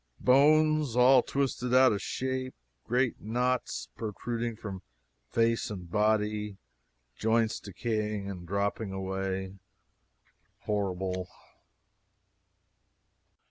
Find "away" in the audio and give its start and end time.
8.91-9.59